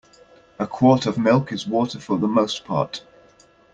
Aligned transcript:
A 0.57 0.65
quart 0.65 1.05
of 1.05 1.19
milk 1.19 1.51
is 1.51 1.67
water 1.67 1.99
for 1.99 2.17
the 2.17 2.27
most 2.27 2.65
part. 2.65 3.03